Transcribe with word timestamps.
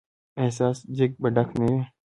ایا 0.39 0.51
ستاسو 0.55 0.81
دیګ 0.95 1.11
به 1.21 1.27
ډک 1.35 1.49
نه 1.59 1.65
وي؟ 1.69 1.79